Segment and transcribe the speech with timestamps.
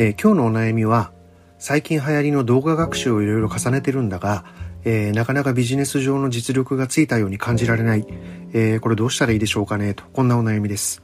[0.00, 1.12] えー、今日のお悩みは
[1.58, 4.46] 最近流行りの動画学習をいろいろ重ねてるんだが、
[4.82, 8.06] えー、なかなかビジネス上の実力がついたように感じられない、
[8.54, 11.02] えー、これどうしたらいいでしょうかねとこんなお悩みです、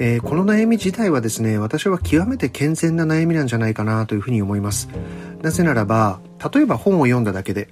[0.00, 4.88] えこの悩み自体はですね私は極めて健全な悩みなんじゃないかなというふうに思います。
[5.40, 6.18] なぜならば
[6.52, 7.68] 例えば本を読んだだけで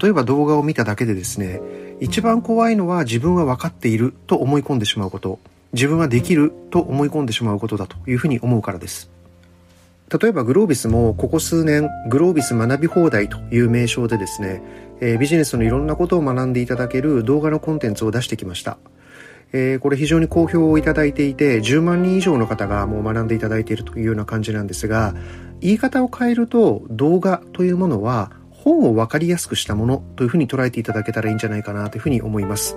[0.00, 1.60] 例えば動画を見ただけでですね
[2.00, 5.40] 一番怖いのは自分は分かっていると思い込んでしまうこと
[5.74, 9.13] 自分はできると思い込んでしまうことだというふうに思うからです。
[10.10, 14.62] 例えばグロービスもここ数年グロービス学び放題という名称でですね、
[15.00, 18.78] えー、ビジネスのいろんなことを学んでいただける動画のコンテンツを出してきました。
[19.52, 25.14] えー、これ非常に好評をいただいていて10万人以上の方がもう学んでいただいているというような感じなんですが
[25.60, 32.76] 言い方を変えると動画というものは本を分かりやすくしたものというふうに捉えていただけたらいいんじゃないかなというふうに思います。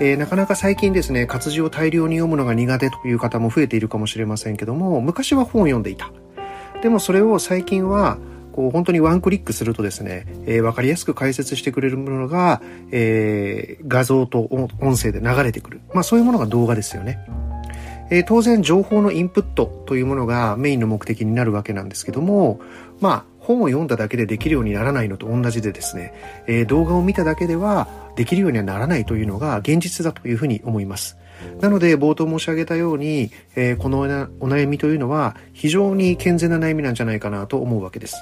[0.00, 6.10] えー、なかなか最近ですね活字を大量に読むのが苦手という方も増えているかもしれませんけども昔は本を読んでいた
[6.84, 8.18] でもそれを最近は
[8.52, 12.60] こう本当にワンクリックするとですね、えー、分かりやすく解説してくれるものが、
[12.90, 14.68] えー、画像と音
[14.98, 15.80] 声で流れてくる。
[15.94, 17.18] まあそういうものが動画ですよね。
[18.10, 22.60] えー、当然情報のインプットというものがメインの目的になるわけなんですけども、
[23.00, 26.12] まあ本を読んだだけでできるようにならないのと同じでですね、
[26.46, 31.16] えー、動画を見ただけではできるようにはならないというのが現実だというふうに思います。
[31.60, 38.16] なので冒頭申し上げたように、えー、このお悩みというのは非常に健全な悩みなんじゃないかなと思うわけです。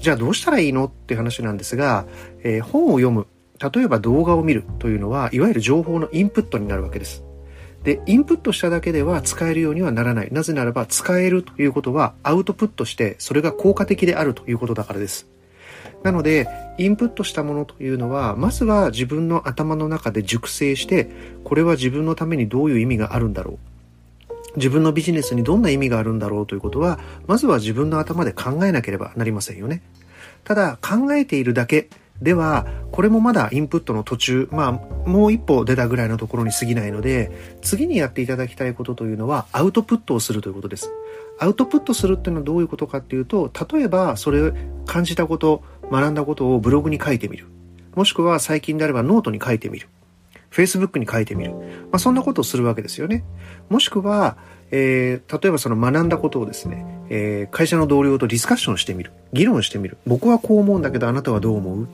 [0.00, 2.06] じゃあどうしたらいいのって話なんですが、
[2.42, 3.26] えー、本を読む、
[3.58, 7.24] 例えば動画を見るというのは、いわゆる情報のインプットになるわけです。
[7.84, 10.28] で、インプットしただけでは使えるようにはならない。
[10.32, 15.28] なぜならば使えるということはアウトプットしてそれが効果的であるということだからです。
[16.02, 21.10] なので、インプットしたものというのは、まずは自分の頭の中で熟成して、
[21.44, 23.58] これは自分のためにどういう意味があるんだろう。
[24.56, 29.82] 自分のビジネスにどんな意味があるんだろうということは、まずは自分の頭で考えなければなりませんよね。
[30.44, 31.88] ただ、考えているだけ
[32.22, 34.72] では、これもまだインプットの途中、まあ、
[35.06, 37.30] もう一歩出たぐらいのところに過ぎないので、
[37.60, 40.90] 次にやっていただきたいことというのは、アウトプットをするということです。
[41.38, 44.50] アウトプットするっていうのはどういうことかっていうと、例えば、それ、
[44.86, 45.62] 感じたこと、
[45.92, 47.48] 学んだことをブログに書いてみる。
[47.94, 49.88] もしくは最近であればノートに書いてみる。
[50.50, 51.52] Facebook に書いてみる。
[51.52, 51.58] ま
[51.92, 53.24] あ、そんなことをするわけですよね。
[53.68, 54.38] もしくは、
[54.70, 59.12] えー、例えばその学んだことをですね、えー、会社の同僚とディスカッションしてみる。
[59.34, 59.98] 議論してみる。
[60.06, 61.88] 僕はこう思うんだけどあなたはどう思う？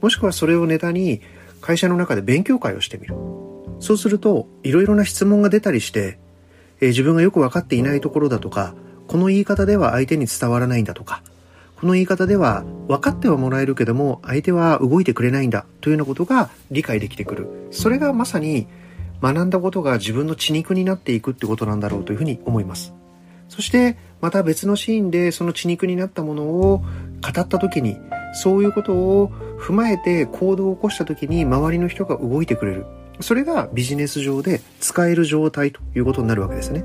[0.00, 1.20] もしくはそれをネタに
[1.60, 3.14] 会社の中で勉強会をしてみる。
[3.80, 6.18] そうすると、いろいろな質問が出たりして、
[6.80, 8.74] えー、自分がよくわかっていないところだとか、
[9.06, 11.22] この言い方では相手に伝わらないんだとか、
[11.80, 17.68] この言い方では分かってはもらえるけども相手は動いてくれないんだというようなことが理解できてくる。
[17.70, 18.66] それがまさに
[19.22, 22.92] 学んだことが自分の血肉になっていくってことなんだろうというふうに思います。
[23.48, 26.84] そしてまた別のシーンでその血肉になったものを語
[27.28, 27.96] った時に
[28.34, 32.86] そういうことを踏まえて行動を起こした時に周りの人が動いてくれる。
[33.20, 36.84] それがビジネス上で使える状態ということになるわけですね。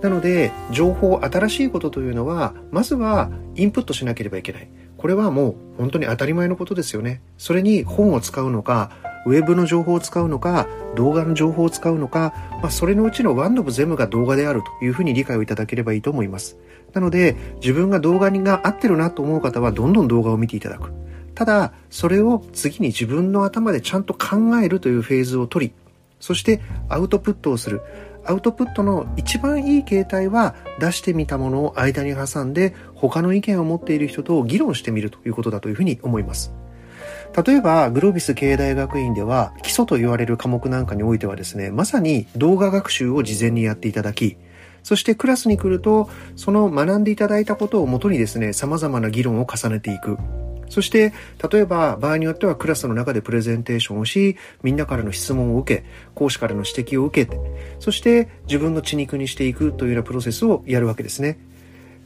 [0.00, 4.68] なので、情報、新しいことというのは、まずはインプットしなければいけない。
[4.96, 7.20] これはもう本当に当たり前のことですよね。
[7.36, 8.90] それに本を使うのか、
[9.26, 12.32] ウェブの情報を使うのか、動画の情報を使うのか、
[12.62, 16.56] まあ、それのうちのワンドブ全部が動画であるというふうに理解をいただければいいと思います。
[16.94, 20.92] なので、自分が動画にが合ってるなと思う方は、どんどん動画を見ていただく。
[21.34, 25.72] ただ、それを次に自分の頭でちゃんと考えるというフェーズを取り、
[26.20, 27.82] そしてアウトプットをする。
[28.24, 36.52] アウトプットの一番いい形態は出してみたものを間に挟んで他の意見を持っている人と議論してみるということだというふうに思います。
[37.44, 44.36] 例えば、グロービス経営大学院では、基礎と言われる科目なんかにおいてはですね、まさに動画学習を事前にやっていただき、
[44.82, 50.18] そしてクラスに来ると、その学んでいただいたことをもとにですね、様々な議論を重ねていく。
[50.70, 51.12] そして、
[51.52, 57.38] 例えば場合によってはクラスの中でプレゼンテーションをし、みんなからの質問を受け、講師からの指摘を受けて、
[57.80, 61.38] そして自分の血肉にしていくというようなプロセスをやるわけですね。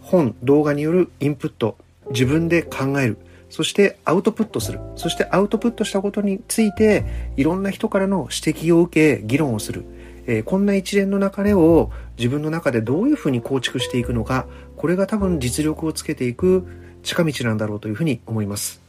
[0.00, 1.76] 本、動画によるインプット、
[2.10, 3.18] 自分で考える。
[3.50, 4.80] そしてアウトプットする。
[4.96, 7.04] そしてアウトプットしたことについて、
[7.36, 9.84] いろんな人からの指摘を受け、議論をする。
[10.26, 14.46] えー、こんな一連の流れを自分の中でどういうふうに構築していくのか、
[14.76, 16.66] これが多分実力をつけていく
[17.04, 18.82] 近道なんだろうというふうに思います。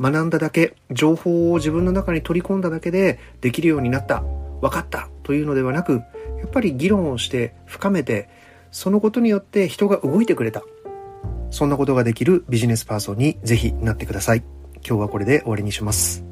[0.00, 4.22] 学んだだけ、情報を自分の中に取り込んだだけでできるようになった、
[4.60, 8.28] 分かったというのではなく、やっぱり議論をして深めて、
[8.70, 10.62] そのことによって人が動いてくれた。
[11.50, 14.42] そんなことができるビジネスパーソンにぜひなってください。
[14.86, 16.31] 今日はこれで終わりにします。